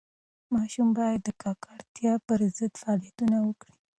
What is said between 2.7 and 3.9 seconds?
فعالیتونه وکړي.